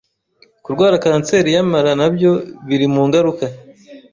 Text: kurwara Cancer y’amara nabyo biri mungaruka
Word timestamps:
kurwara 0.63 1.01
Cancer 1.03 1.43
y’amara 1.55 1.91
nabyo 1.99 2.31
biri 2.67 2.85
mungaruka 2.93 3.45